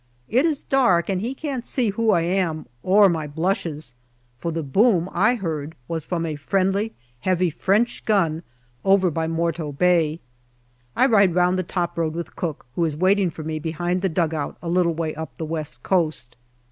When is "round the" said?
11.35-11.61